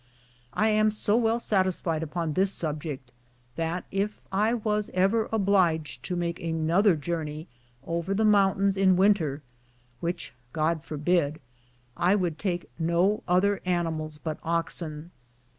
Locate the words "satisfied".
1.37-2.01